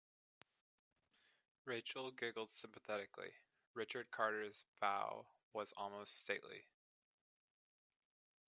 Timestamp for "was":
5.53-5.73